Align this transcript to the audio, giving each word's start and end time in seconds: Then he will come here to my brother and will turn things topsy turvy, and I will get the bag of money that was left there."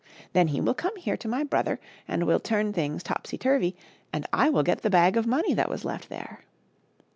Then 0.33 0.47
he 0.47 0.59
will 0.59 0.73
come 0.73 0.95
here 0.97 1.15
to 1.17 1.27
my 1.27 1.43
brother 1.43 1.79
and 2.07 2.23
will 2.25 2.39
turn 2.39 2.73
things 2.73 3.03
topsy 3.03 3.37
turvy, 3.37 3.75
and 4.11 4.25
I 4.33 4.49
will 4.49 4.63
get 4.63 4.81
the 4.81 4.89
bag 4.89 5.15
of 5.15 5.27
money 5.27 5.53
that 5.53 5.69
was 5.69 5.85
left 5.85 6.09
there." 6.09 6.43